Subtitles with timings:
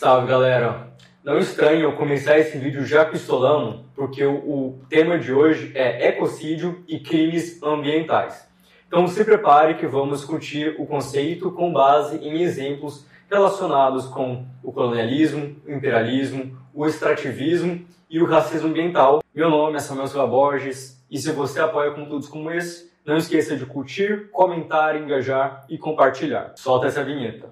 [0.00, 0.88] Salve galera!
[1.22, 6.82] Não estranho eu começar esse vídeo já pistolando, porque o, tema de hoje é ecocídio
[6.88, 8.48] e crimes ambientais.
[8.88, 14.72] Então se prepare que vamos discutir o conceito com base em exemplos relacionados com o
[14.72, 19.22] colonialismo, o imperialismo, o extrativismo e o racismo ambiental.
[19.34, 23.54] Meu nome é Samuel Silva Borges e se você apoia conteúdos como esse, não esqueça
[23.54, 26.54] de curtir, comentar, engajar e compartilhar.
[26.56, 27.50] Solta essa vinheta.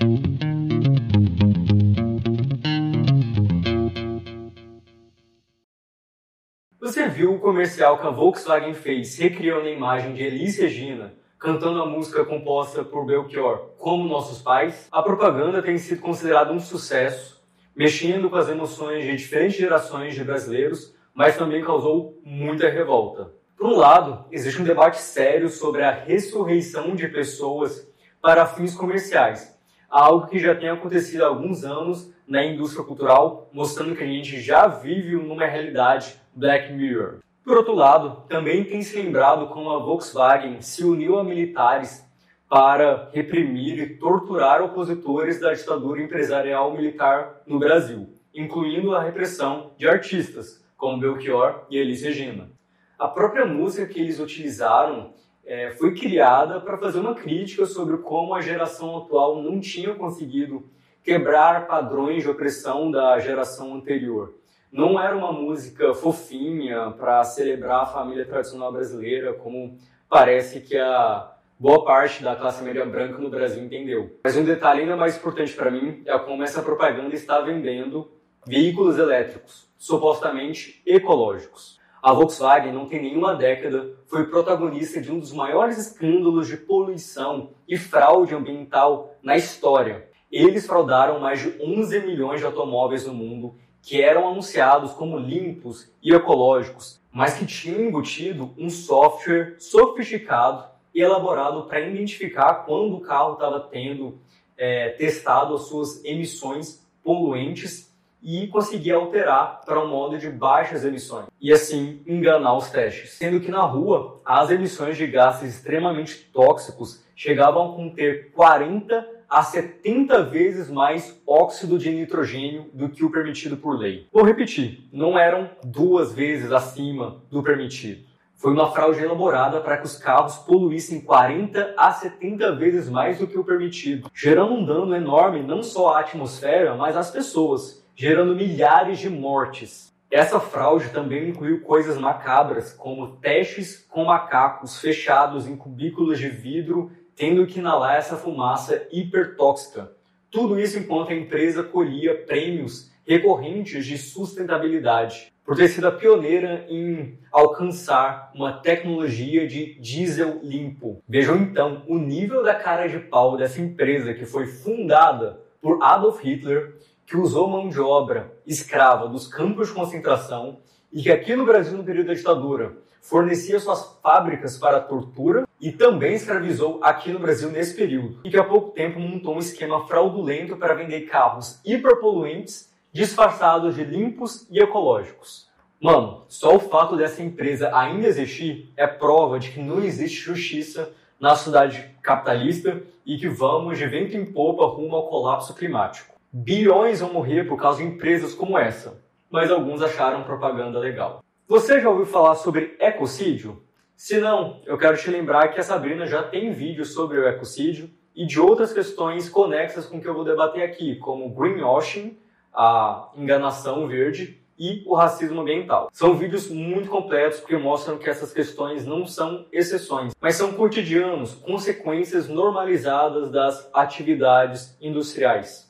[6.89, 11.83] Você viu o comercial que a Volkswagen fez recriando a imagem de Elis Regina cantando
[11.83, 14.89] a música composta por Belchior Como Nossos Pais?
[14.91, 20.25] A propaganda tem sido considerada um sucesso, mexendo com as emoções de diferentes gerações de
[20.25, 23.35] brasileiros, mas também causou muita revolta.
[23.55, 27.87] Por um lado, existe um debate sério sobre a ressurreição de pessoas
[28.19, 29.55] para fins comerciais,
[29.91, 34.41] algo que já tem acontecido há alguns anos na indústria cultural, mostrando que a gente
[34.41, 37.19] já vive numa realidade Black Mirror.
[37.45, 42.07] Por outro lado, também tem se lembrado como a Volkswagen se uniu a militares
[42.49, 49.89] para reprimir e torturar opositores da ditadura empresarial militar no Brasil, incluindo a repressão de
[49.89, 52.49] artistas como Belchior e Elis Regina.
[52.97, 55.13] A própria música que eles utilizaram
[55.45, 60.71] é, foi criada para fazer uma crítica sobre como a geração atual não tinha conseguido
[61.03, 64.38] quebrar padrões de opressão da geração anterior.
[64.71, 69.79] Não era uma música fofinha para celebrar a família tradicional brasileira, como
[70.11, 74.19] parece que a boa parte da classe média branca no Brasil entendeu.
[74.23, 78.11] Mas um detalhe ainda mais importante para mim é como essa propaganda está vendendo
[78.47, 81.79] veículos elétricos, supostamente ecológicos.
[82.03, 87.51] A Volkswagen, não tem nenhuma década, foi protagonista de um dos maiores escândalos de poluição
[87.67, 90.09] e fraude ambiental na história.
[90.31, 93.57] Eles fraudaram mais de 11 milhões de automóveis no mundo
[93.89, 100.63] que eram anunciados como limpos e ecológicos, mas que tinham embutido um software sofisticado
[100.95, 104.19] e elaborado para identificar quando o carro estava tendo
[104.59, 107.91] é, testado as suas emissões poluentes
[108.23, 113.13] e conseguir alterar para um modo de baixas emissões e assim enganar os testes.
[113.13, 119.43] Sendo que na rua as emissões de gases extremamente tóxicos chegavam a conter 40 a
[119.43, 124.07] 70 vezes mais óxido de nitrogênio do que o permitido por lei.
[124.13, 128.09] Vou repetir, não eram duas vezes acima do permitido.
[128.35, 133.27] Foi uma fraude elaborada para que os carros poluíssem 40 a 70 vezes mais do
[133.27, 138.37] que o permitido, gerando um dano enorme não só à atmosfera, mas às pessoas, gerando
[138.37, 139.93] milhares de mortes.
[140.11, 146.93] Essa fraude também incluiu coisas macabras, como testes com macacos fechados em cubículos de vidro,
[147.19, 149.91] tendo que inalar essa fumaça hipertóxica.
[150.31, 156.67] Tudo isso enquanto a empresa colhia prêmios recorrentes de sustentabilidade, por ter sido a pioneira
[156.69, 161.03] em alcançar uma tecnologia de diesel limpo.
[161.09, 166.23] Vejam então o nível da cara de pau dessa empresa que foi fundada por Adolf
[166.23, 166.75] Hitler
[167.07, 170.59] que usou mão de obra escrava dos campos de concentração
[170.93, 175.73] e que aqui no Brasil, no período da ditadura, fornecia suas fábricas para tortura e
[175.73, 178.21] também escravizou aqui no Brasil nesse período.
[178.25, 183.85] E que há pouco tempo montou um esquema fraudulento para vender carros hiperpoluentes disfarçados de
[183.85, 185.49] limpos e ecológicos.
[185.81, 190.93] Mano, só o fato dessa empresa ainda existir é prova de que não existe justiça
[191.21, 196.15] na sociedade capitalista e que vamos de vento em popa rumo ao colapso climático.
[196.33, 201.23] Bilhões vão morrer por causa de empresas como essa, mas alguns acharam propaganda legal.
[201.47, 203.63] Você já ouviu falar sobre ecocídio?
[203.99, 207.91] Se não, eu quero te lembrar que a Sabrina já tem vídeo sobre o ecocídio
[208.15, 212.17] e de outras questões conexas com o que eu vou debater aqui, como greenwashing,
[212.55, 215.89] a enganação verde e o racismo ambiental.
[215.93, 221.35] São vídeos muito completos porque mostram que essas questões não são exceções, mas são cotidianos,
[221.35, 225.69] consequências normalizadas das atividades industriais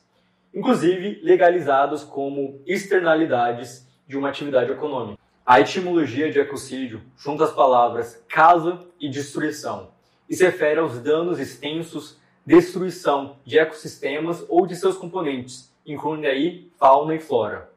[0.53, 5.28] inclusive legalizados como externalidades de uma atividade econômica.
[5.49, 9.89] A etimologia de ecocídio junta as palavras casa e destruição
[10.29, 16.69] e se refere aos danos extensos, destruição de ecossistemas ou de seus componentes, incluindo aí
[16.77, 17.67] fauna e flora.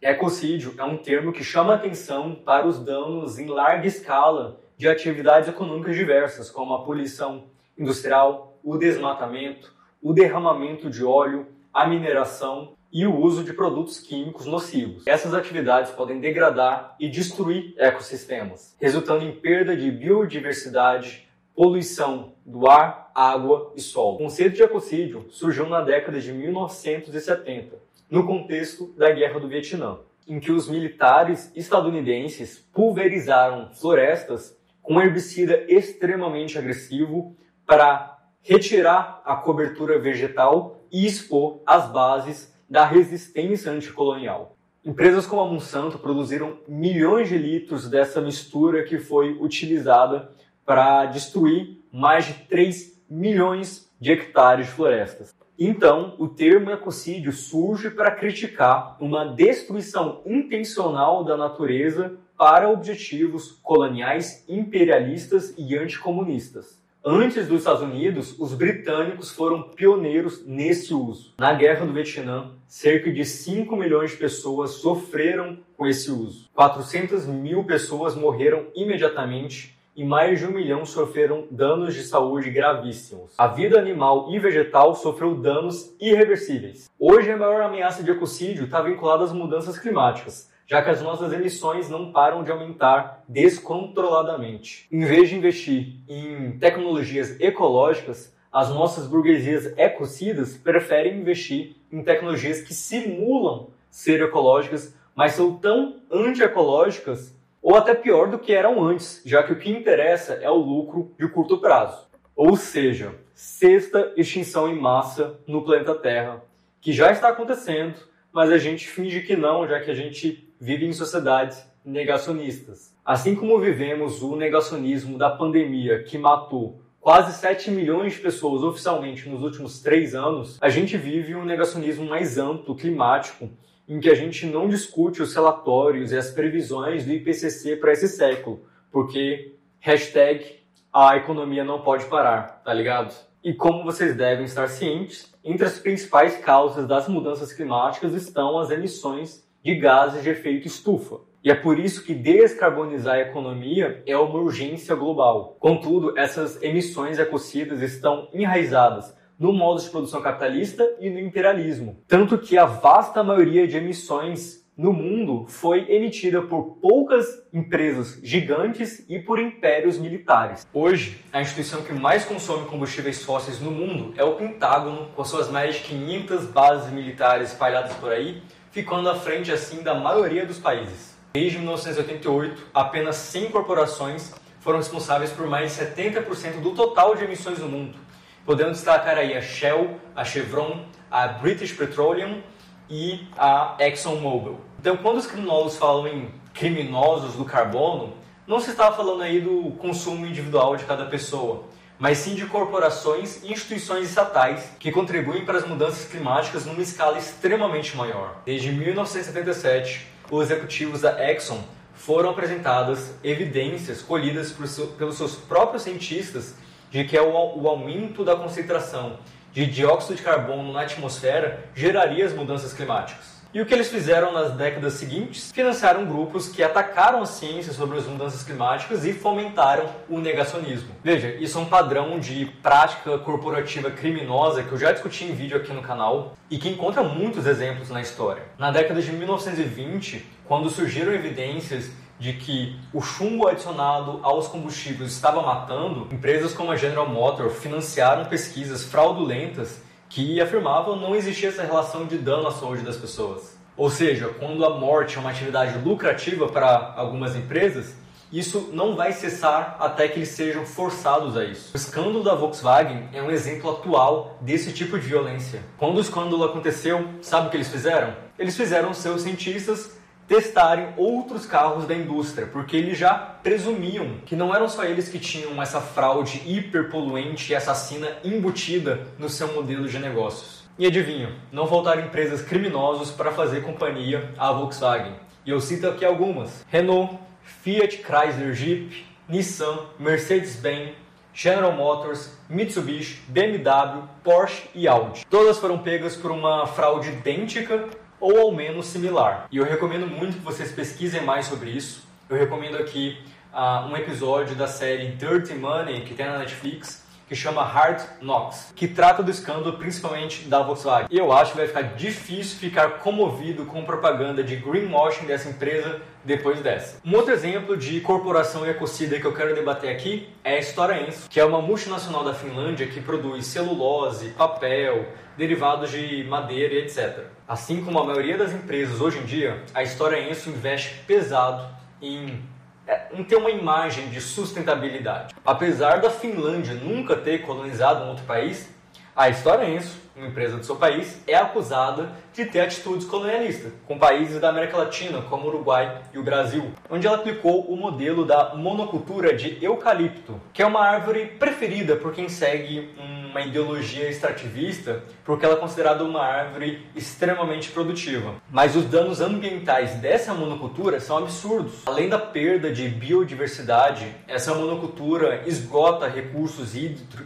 [0.00, 5.50] Ecocídio é um termo que chama atenção para os danos em larga escala de atividades
[5.50, 7.44] econômicas diversas, como a poluição
[7.76, 9.70] industrial, o desmatamento,
[10.02, 15.06] o derramamento de óleo, a mineração e o uso de produtos químicos nocivos.
[15.06, 23.10] Essas atividades podem degradar e destruir ecossistemas, resultando em perda de biodiversidade, poluição do ar,
[23.14, 24.14] água e solo.
[24.14, 27.76] O conceito de ecocídio surgiu na década de 1970,
[28.10, 35.00] no contexto da Guerra do Vietnã, em que os militares estadunidenses pulverizaram florestas com um
[35.00, 37.36] herbicida extremamente agressivo
[37.66, 44.56] para retirar a cobertura vegetal e expor as bases da resistência anticolonial.
[44.84, 50.30] Empresas como a Monsanto produziram milhões de litros dessa mistura que foi utilizada
[50.64, 55.34] para destruir mais de 3 milhões de hectares de florestas.
[55.58, 64.44] Então, o termo ecocídio surge para criticar uma destruição intencional da natureza para objetivos coloniais,
[64.48, 66.80] imperialistas e anticomunistas.
[67.04, 71.34] Antes dos Estados Unidos, os britânicos foram pioneiros nesse uso.
[71.38, 76.50] Na Guerra do Vietnã, cerca de 5 milhões de pessoas sofreram com esse uso.
[76.54, 83.32] 400 mil pessoas morreram imediatamente e mais de um milhão sofreram danos de saúde gravíssimos.
[83.36, 86.88] A vida animal e vegetal sofreu danos irreversíveis.
[87.00, 91.32] Hoje, a maior ameaça de ecocídio está vinculada às mudanças climáticas, já que as nossas
[91.32, 94.86] emissões não param de aumentar descontroladamente.
[94.92, 102.60] Em vez de investir em tecnologias ecológicas, as nossas burguesias ecocidas preferem investir em tecnologias
[102.60, 109.20] que simulam ser ecológicas, mas são tão antiecológicas ou até pior do que eram antes,
[109.24, 112.06] já que o que interessa é o lucro de curto prazo.
[112.36, 116.42] Ou seja, sexta extinção em massa no planeta Terra,
[116.80, 117.96] que já está acontecendo,
[118.32, 122.94] mas a gente finge que não, já que a gente vive em sociedades negacionistas.
[123.04, 129.30] Assim como vivemos o negacionismo da pandemia que matou quase 7 milhões de pessoas oficialmente
[129.30, 133.48] nos últimos três anos, a gente vive um negacionismo mais amplo, climático,
[133.88, 138.08] em que a gente não discute os relatórios e as previsões do IPCC para esse
[138.08, 138.62] século,
[138.92, 140.56] porque hashtag
[140.92, 143.14] a economia não pode parar, tá ligado?
[143.42, 148.70] E como vocês devem estar cientes, entre as principais causas das mudanças climáticas estão as
[148.70, 151.20] emissões de gases de efeito estufa.
[151.42, 155.56] E é por isso que descarbonizar a economia é uma urgência global.
[155.60, 162.02] Contudo, essas emissões ecocidas estão enraizadas no modo de produção capitalista e no imperialismo.
[162.08, 169.04] Tanto que a vasta maioria de emissões no mundo foi emitida por poucas empresas gigantes
[169.08, 170.66] e por impérios militares.
[170.72, 175.50] Hoje, a instituição que mais consome combustíveis fósseis no mundo é o Pentágono, com suas
[175.50, 180.60] mais de 500 bases militares espalhadas por aí, ficando à frente assim da maioria dos
[180.60, 181.17] países.
[181.38, 187.60] Desde 1988, apenas 100 corporações foram responsáveis por mais de 70% do total de emissões
[187.60, 187.96] no mundo.
[188.44, 192.42] Podemos destacar aí a Shell, a Chevron, a British Petroleum
[192.90, 194.58] e a ExxonMobil.
[194.80, 198.14] Então, quando os criminosos falam em criminosos do carbono,
[198.44, 201.66] não se está falando aí do consumo individual de cada pessoa,
[202.00, 207.16] mas sim de corporações e instituições estatais que contribuem para as mudanças climáticas numa escala
[207.16, 208.42] extremamente maior.
[208.44, 211.62] Desde 1977, os executivos da Exxon
[211.94, 214.52] foram apresentadas evidências colhidas
[214.96, 216.54] pelos seus próprios cientistas
[216.90, 219.18] de que o, o aumento da concentração
[219.52, 223.37] de dióxido de carbono na atmosfera geraria as mudanças climáticas.
[223.54, 225.50] E o que eles fizeram nas décadas seguintes?
[225.52, 230.90] Financiaram grupos que atacaram a ciência sobre as mudanças climáticas e fomentaram o negacionismo.
[231.02, 235.56] Veja, isso é um padrão de prática corporativa criminosa que eu já discuti em vídeo
[235.56, 238.42] aqui no canal e que encontra muitos exemplos na história.
[238.58, 245.40] Na década de 1920, quando surgiram evidências de que o chumbo adicionado aos combustíveis estava
[245.40, 252.06] matando, empresas como a General Motors financiaram pesquisas fraudulentas que afirmavam não existir essa relação
[252.06, 253.58] de dano à saúde das pessoas.
[253.76, 257.94] Ou seja, quando a morte é uma atividade lucrativa para algumas empresas,
[258.30, 261.70] isso não vai cessar até que eles sejam forçados a isso.
[261.72, 265.62] O escândalo da Volkswagen é um exemplo atual desse tipo de violência.
[265.78, 268.14] Quando o escândalo aconteceu, sabe o que eles fizeram?
[268.38, 269.96] Eles fizeram seus cientistas
[270.28, 275.18] testarem outros carros da indústria, porque eles já presumiam que não eram só eles que
[275.18, 280.68] tinham essa fraude hiperpoluente e assassina embutida no seu modelo de negócios.
[280.78, 285.14] E adivinha, não faltaram empresas criminosas para fazer companhia à Volkswagen.
[285.46, 290.92] E eu cito aqui algumas: Renault, Fiat Chrysler Jeep, Nissan, Mercedes-Benz,
[291.32, 295.24] General Motors, Mitsubishi, BMW, Porsche e Audi.
[295.30, 297.88] Todas foram pegas por uma fraude idêntica
[298.20, 299.46] ou ao menos similar.
[299.50, 302.06] E eu recomendo muito que vocês pesquisem mais sobre isso.
[302.28, 303.18] Eu recomendo aqui
[303.52, 308.72] uh, um episódio da série Dirty Money que tem na Netflix que chama Hard Knocks,
[308.74, 311.08] que trata do escândalo principalmente da Volkswagen.
[311.10, 316.00] E eu acho que vai ficar difícil ficar comovido com propaganda de greenwashing dessa empresa
[316.24, 316.98] depois dessa.
[317.04, 321.28] Um outro exemplo de corporação ecocida que eu quero debater aqui é a Stora Enso,
[321.28, 325.06] que é uma multinacional da Finlândia que produz celulose, papel,
[325.36, 327.26] derivados de madeira e etc.
[327.48, 331.66] Assim como a maioria das empresas hoje em dia, a História Enso investe pesado
[332.02, 332.42] em,
[332.86, 335.34] é, em ter uma imagem de sustentabilidade.
[335.46, 338.68] Apesar da Finlândia nunca ter colonizado um outro país,
[339.16, 343.98] a História Enso uma empresa do seu país, é acusada de ter atitudes colonialistas com
[343.98, 348.24] países da América Latina, como o Uruguai e o Brasil, onde ela aplicou o modelo
[348.24, 352.90] da monocultura de eucalipto, que é uma árvore preferida por quem segue
[353.38, 358.34] uma ideologia extrativista, porque ela é considerada uma árvore extremamente produtiva.
[358.50, 361.86] Mas os danos ambientais dessa monocultura são absurdos.
[361.86, 366.74] Além da perda de biodiversidade, essa monocultura esgota recursos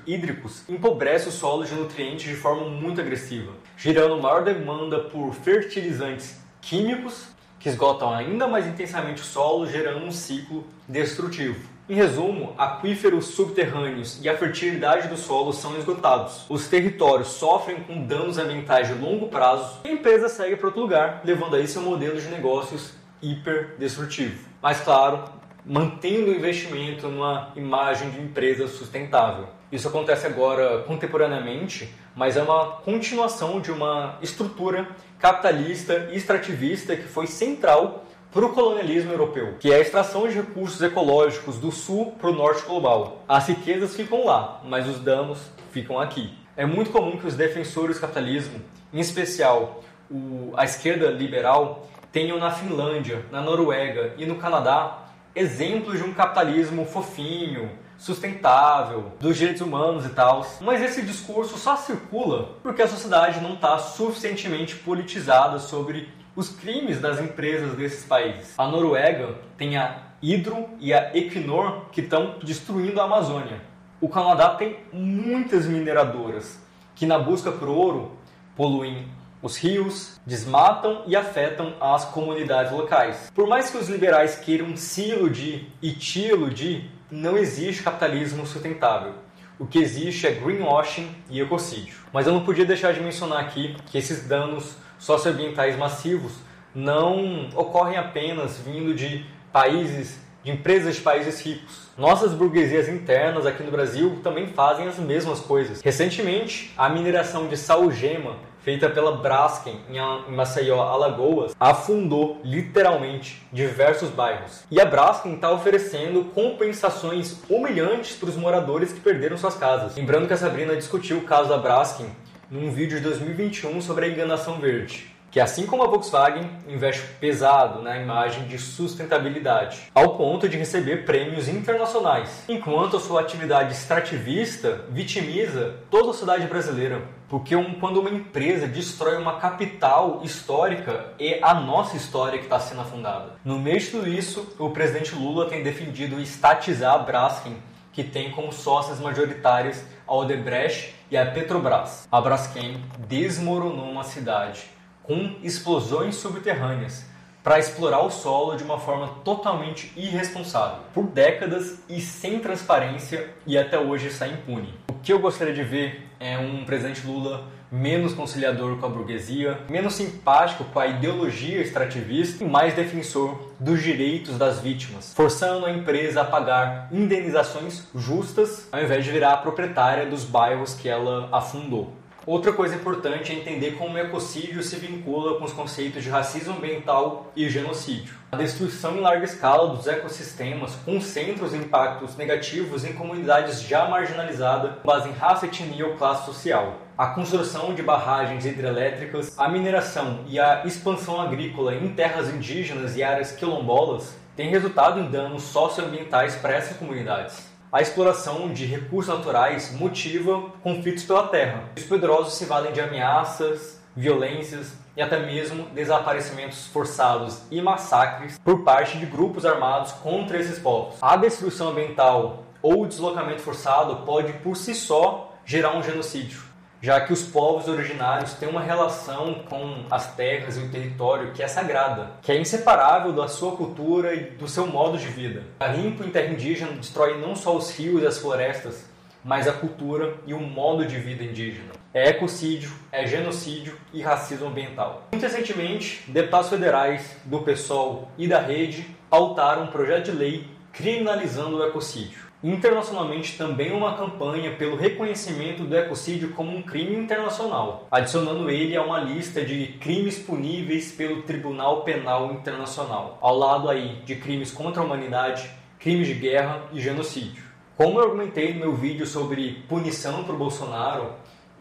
[0.06, 6.38] hídricos, empobrece o solo de nutrientes de forma muito agressiva, gerando maior demanda por fertilizantes
[6.60, 7.28] químicos
[7.58, 11.71] que esgotam ainda mais intensamente o solo, gerando um ciclo destrutivo.
[11.88, 16.46] Em resumo, aquíferos subterrâneos e a fertilidade do solo são esgotados.
[16.48, 20.80] Os territórios sofrem com danos ambientais de longo prazo e a empresa segue para outro
[20.80, 24.48] lugar, levando a isso um modelo de negócios hiper destrutivo.
[24.62, 25.24] Mas claro,
[25.66, 29.48] mantendo o investimento numa imagem de empresa sustentável.
[29.72, 34.86] Isso acontece agora contemporaneamente, mas é uma continuação de uma estrutura
[35.18, 40.34] capitalista e extrativista que foi central para o colonialismo europeu, que é a extração de
[40.34, 43.22] recursos ecológicos do sul para o norte global.
[43.28, 45.38] As riquezas ficam lá, mas os danos
[45.70, 46.32] ficam aqui.
[46.56, 48.58] É muito comum que os defensores do capitalismo,
[48.90, 55.98] em especial o, a esquerda liberal, tenham na Finlândia, na Noruega e no Canadá exemplos
[55.98, 60.46] de um capitalismo fofinho, sustentável, dos direitos humanos e tal.
[60.60, 67.00] Mas esse discurso só circula porque a sociedade não está suficientemente politizada sobre os crimes
[67.00, 68.54] das empresas desses países.
[68.58, 73.60] A Noruega tem a Hydro e a Equinor que estão destruindo a Amazônia.
[74.00, 76.58] O Canadá tem muitas mineradoras
[76.94, 78.12] que, na busca por ouro,
[78.56, 79.06] poluem
[79.42, 83.30] os rios, desmatam e afetam as comunidades locais.
[83.34, 89.14] Por mais que os liberais queiram se iludir e te iludir, não existe capitalismo sustentável.
[89.58, 91.96] O que existe é greenwashing e ecocídio.
[92.12, 96.32] Mas eu não podia deixar de mencionar aqui que esses danos socioambientais massivos
[96.74, 101.90] não ocorrem apenas vindo de países, de empresas de países ricos.
[101.96, 105.82] Nossas burguesias internas aqui no Brasil também fazem as mesmas coisas.
[105.82, 114.64] Recentemente, a mineração de salgema feita pela Braskem em Maceió, Alagoas, afundou literalmente diversos bairros.
[114.70, 119.96] E a Braskem está oferecendo compensações humilhantes para os moradores que perderam suas casas.
[119.96, 122.06] Lembrando que a Sabrina discutiu o caso da Braskem
[122.50, 127.80] num vídeo de 2021 sobre a enganação verde que assim como a Volkswagen investe pesado
[127.80, 134.84] na imagem de sustentabilidade, ao ponto de receber prêmios internacionais, enquanto a sua atividade extrativista
[134.90, 137.00] vitimiza toda a sociedade brasileira.
[137.30, 142.60] Porque um, quando uma empresa destrói uma capital histórica, é a nossa história que está
[142.60, 143.36] sendo afundada.
[143.42, 147.56] No meio de tudo isso, o presidente Lula tem defendido estatizar a Braskem,
[147.90, 152.06] que tem como sócias majoritárias a Odebrecht e a Petrobras.
[152.12, 154.70] A Braskem desmoronou uma cidade
[155.02, 157.04] com explosões subterrâneas
[157.42, 163.58] para explorar o solo de uma forma totalmente irresponsável, por décadas e sem transparência e
[163.58, 164.74] até hoje está impune.
[164.88, 169.58] O que eu gostaria de ver é um presidente Lula menos conciliador com a burguesia,
[169.68, 175.72] menos simpático com a ideologia extrativista e mais defensor dos direitos das vítimas, forçando a
[175.72, 181.30] empresa a pagar indenizações justas ao invés de virar a proprietária dos bairros que ela
[181.32, 181.94] afundou.
[182.24, 186.54] Outra coisa importante é entender como o ecocídio se vincula com os conceitos de racismo
[186.54, 188.14] ambiental e genocídio.
[188.30, 194.76] A destruição em larga escala dos ecossistemas concentra os impactos negativos em comunidades já marginalizadas,
[194.80, 196.76] com base em raça, etnia ou classe social.
[196.96, 203.02] A construção de barragens hidrelétricas, a mineração e a expansão agrícola em terras indígenas e
[203.02, 209.72] áreas quilombolas têm resultado em danos socioambientais para essas comunidades a exploração de recursos naturais
[209.72, 211.70] motiva conflitos pela terra.
[211.74, 218.62] Os poderosos se valem de ameaças, violências e até mesmo desaparecimentos forçados e massacres por
[218.62, 220.96] parte de grupos armados contra esses povos.
[221.00, 226.51] A destruição ambiental ou o deslocamento forçado pode por si só gerar um genocídio
[226.82, 231.40] já que os povos originários têm uma relação com as terras e o território que
[231.40, 235.44] é sagrada, que é inseparável da sua cultura e do seu modo de vida.
[235.60, 238.90] A limpo em terra indígena destrói não só os rios e as florestas,
[239.24, 241.70] mas a cultura e o modo de vida indígena.
[241.94, 245.06] É ecocídio, é genocídio e racismo ambiental.
[245.12, 251.58] Muito recentemente, deputados federais do PSOL e da Rede pautaram um projeto de lei criminalizando
[251.58, 252.31] o ecocídio.
[252.42, 258.82] Internacionalmente também uma campanha pelo reconhecimento do ecocídio como um crime internacional, adicionando ele a
[258.82, 264.82] uma lista de crimes puníveis pelo Tribunal Penal Internacional, ao lado aí de crimes contra
[264.82, 267.44] a humanidade, crimes de guerra e genocídio.
[267.76, 271.12] Como eu argumentei no meu vídeo sobre punição para o Bolsonaro,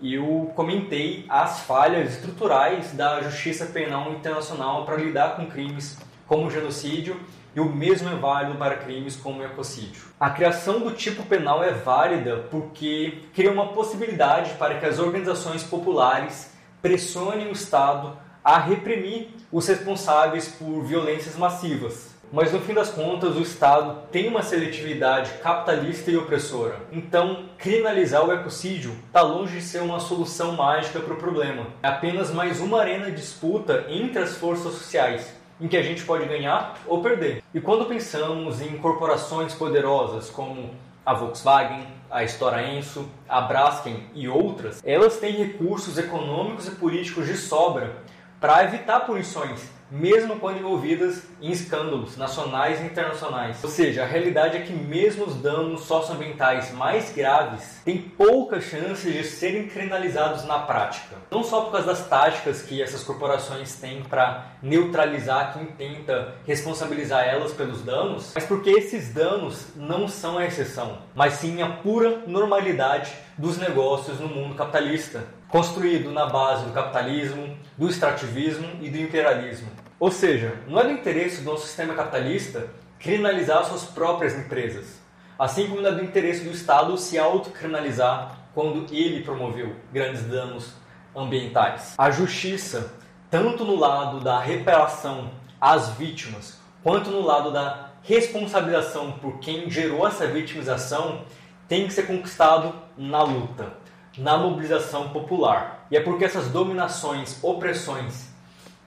[0.02, 7.20] eu comentei as falhas estruturais da justiça penal internacional para lidar com crimes como genocídio
[7.56, 10.04] e o mesmo é válido para crimes como ecocídio.
[10.20, 15.64] A criação do tipo penal é válida porque cria uma possibilidade para que as organizações
[15.64, 22.12] populares pressionem o Estado a reprimir os responsáveis por violências massivas.
[22.34, 26.80] Mas no fim das contas, o Estado tem uma seletividade capitalista e opressora.
[26.90, 31.68] Então, criminalizar o ecocídio está longe de ser uma solução mágica para o problema.
[31.84, 36.04] É apenas mais uma arena de disputa entre as forças sociais em que a gente
[36.04, 37.44] pode ganhar ou perder.
[37.54, 40.72] E quando pensamos em corporações poderosas como
[41.06, 47.28] a Volkswagen, a Stora Enso, a Braskem e outras, elas têm recursos econômicos e políticos
[47.28, 47.96] de sobra
[48.40, 49.62] para evitar punições
[49.92, 53.62] mesmo quando envolvidas em escândalos nacionais e internacionais.
[53.64, 59.14] Ou seja, a realidade é que mesmo os danos socioambientais mais graves têm poucas chances
[59.14, 61.16] de serem criminalizados na prática.
[61.30, 67.28] Não só por causa das táticas que essas corporações têm para neutralizar quem tenta responsabilizar
[67.28, 72.24] elas pelos danos, mas porque esses danos não são a exceção, mas sim a pura
[72.28, 78.98] normalidade dos negócios no mundo capitalista, construído na base do capitalismo, do extrativismo e do
[78.98, 79.70] imperialismo.
[80.00, 85.02] Ou seja, não é do interesse do nosso sistema capitalista criminalizar suas próprias empresas,
[85.38, 90.74] assim como não é do interesse do Estado se autocriminalizar quando ele promoveu grandes danos
[91.16, 91.96] ambientais.
[91.98, 92.94] A justiça,
[93.30, 100.08] tanto no lado da reparação às vítimas, quanto no lado da responsabilização por quem gerou
[100.08, 101.22] essa vitimização,
[101.68, 103.81] tem que ser conquistado na luta,
[104.22, 105.88] na mobilização popular.
[105.90, 108.30] E é porque essas dominações, opressões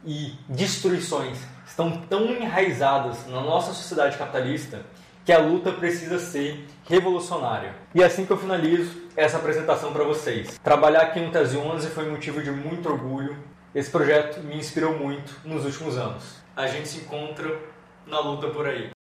[0.04, 4.82] e destruições estão tão enraizadas na nossa sociedade capitalista
[5.24, 7.74] que a luta precisa ser revolucionária.
[7.94, 10.58] E é assim que eu finalizo essa apresentação para vocês.
[10.62, 13.36] Trabalhar aqui no Tese 11 foi motivo de muito orgulho.
[13.74, 16.36] Esse projeto me inspirou muito nos últimos anos.
[16.54, 17.58] A gente se encontra
[18.06, 18.93] na luta por aí.